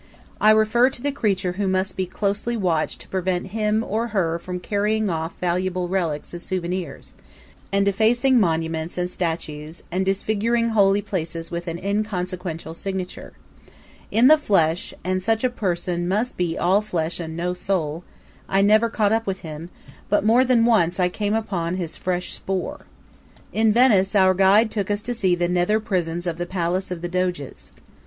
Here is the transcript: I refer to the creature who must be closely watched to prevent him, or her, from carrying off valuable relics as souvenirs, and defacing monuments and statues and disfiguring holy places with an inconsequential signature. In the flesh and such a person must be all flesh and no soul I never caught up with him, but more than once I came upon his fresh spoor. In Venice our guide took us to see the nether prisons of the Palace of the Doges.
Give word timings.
I 0.39 0.49
refer 0.49 0.89
to 0.89 1.01
the 1.03 1.11
creature 1.11 1.51
who 1.51 1.67
must 1.67 1.95
be 1.95 2.07
closely 2.07 2.57
watched 2.57 3.01
to 3.01 3.07
prevent 3.07 3.45
him, 3.53 3.85
or 3.87 4.07
her, 4.07 4.39
from 4.39 4.59
carrying 4.59 5.11
off 5.11 5.33
valuable 5.39 5.87
relics 5.87 6.33
as 6.33 6.41
souvenirs, 6.41 7.13
and 7.71 7.85
defacing 7.85 8.39
monuments 8.39 8.97
and 8.97 9.07
statues 9.07 9.83
and 9.91 10.03
disfiguring 10.03 10.69
holy 10.69 11.03
places 11.03 11.51
with 11.51 11.67
an 11.67 11.77
inconsequential 11.77 12.73
signature. 12.73 13.33
In 14.09 14.25
the 14.25 14.39
flesh 14.39 14.91
and 15.03 15.21
such 15.21 15.43
a 15.43 15.51
person 15.51 16.07
must 16.07 16.35
be 16.35 16.57
all 16.57 16.81
flesh 16.81 17.19
and 17.19 17.37
no 17.37 17.53
soul 17.53 18.03
I 18.49 18.63
never 18.63 18.89
caught 18.89 19.11
up 19.11 19.27
with 19.27 19.41
him, 19.41 19.69
but 20.09 20.25
more 20.25 20.43
than 20.43 20.65
once 20.65 20.99
I 20.99 21.09
came 21.09 21.35
upon 21.35 21.75
his 21.75 21.95
fresh 21.95 22.31
spoor. 22.33 22.87
In 23.53 23.71
Venice 23.71 24.15
our 24.15 24.33
guide 24.33 24.71
took 24.71 24.89
us 24.89 25.03
to 25.03 25.13
see 25.13 25.35
the 25.35 25.47
nether 25.47 25.79
prisons 25.79 26.25
of 26.25 26.37
the 26.37 26.47
Palace 26.47 26.89
of 26.89 27.03
the 27.03 27.07
Doges. 27.09 27.71